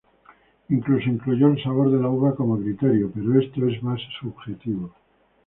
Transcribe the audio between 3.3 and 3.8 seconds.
esto